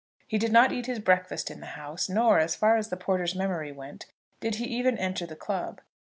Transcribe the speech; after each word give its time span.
He 0.27 0.39
did 0.39 0.51
not 0.51 0.71
eat 0.71 0.87
his 0.87 0.97
breakfast 0.97 1.51
in 1.51 1.59
the 1.59 1.67
house, 1.77 2.09
nor, 2.09 2.39
as 2.39 2.55
far 2.55 2.75
as 2.75 2.89
the 2.89 2.97
porter's 2.97 3.35
memory 3.35 3.71
went, 3.71 4.07
did 4.39 4.55
he 4.55 4.65
even 4.65 4.97
enter 4.97 5.27
the 5.27 5.35
club. 5.35 5.79